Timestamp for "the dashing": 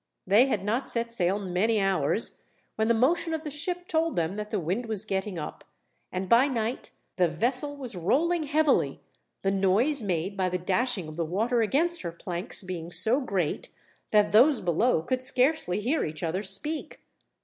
10.49-11.07